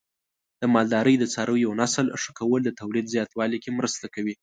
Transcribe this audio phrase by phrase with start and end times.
[0.61, 4.35] د مالدارۍ د څارویو نسل ښه کول د تولید زیاتوالي کې مرسته کوي.